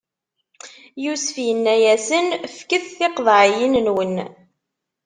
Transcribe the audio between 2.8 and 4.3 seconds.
tiqeḍɛiyinnwen!